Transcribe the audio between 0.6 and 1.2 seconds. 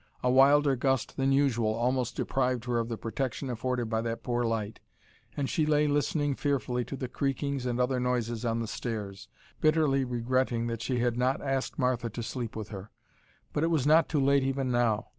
gust